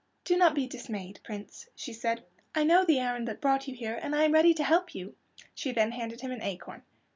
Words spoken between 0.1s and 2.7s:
"Do not be dismayed, Prince," she said. "I